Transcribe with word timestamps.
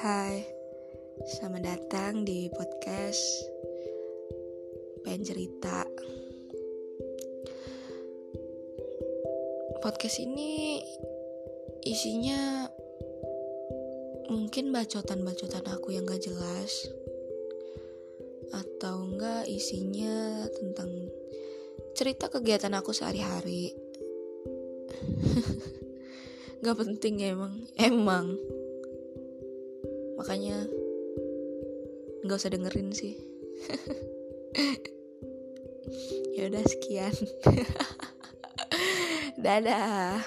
Hai, 0.00 0.48
selamat 1.28 1.60
datang 1.60 2.24
di 2.24 2.48
podcast 2.48 3.20
Pengen 5.04 5.28
Cerita. 5.28 5.84
Podcast 9.84 10.24
ini 10.24 10.80
isinya 11.84 12.64
mungkin 14.32 14.72
bacotan-bacotan 14.72 15.68
aku 15.68 15.92
yang 15.92 16.08
gak 16.08 16.24
jelas 16.24 16.88
Atau 18.56 19.04
enggak 19.04 19.52
isinya 19.52 20.48
tentang 20.48 21.12
cerita 21.92 22.32
kegiatan 22.32 22.72
aku 22.72 22.96
sehari-hari. 22.96 23.76
Gak 26.64 26.76
penting 26.80 27.20
emang 27.20 27.68
Emang 27.76 28.40
Makanya 30.20 30.68
Gak 32.20 32.36
usah 32.36 32.52
dengerin 32.52 32.92
sih. 32.92 33.16
Ya 36.36 36.46
udah 36.48 36.64
sekian. 36.64 37.12
Dadah 39.44 40.22